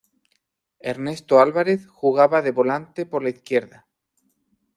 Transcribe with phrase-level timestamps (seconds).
[0.79, 3.87] Ernesto Álvarez jugaba de volante por la izquierda.